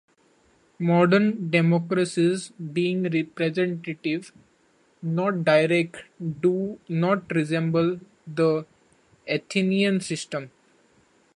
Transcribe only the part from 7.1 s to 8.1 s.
resemble